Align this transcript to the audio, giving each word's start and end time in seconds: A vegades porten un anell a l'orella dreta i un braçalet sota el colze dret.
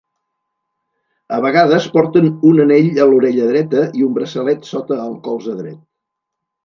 A 1.35 1.37
vegades 1.45 1.85
porten 1.97 2.25
un 2.51 2.61
anell 2.65 2.89
a 3.03 3.07
l'orella 3.11 3.51
dreta 3.53 3.85
i 4.01 4.07
un 4.07 4.17
braçalet 4.19 4.67
sota 4.75 4.99
el 5.11 5.15
colze 5.29 5.59
dret. 5.63 5.81